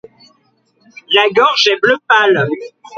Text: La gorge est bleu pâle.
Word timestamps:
La 1.13 1.27
gorge 1.29 1.67
est 1.67 1.79
bleu 1.79 1.95
pâle. 2.07 2.47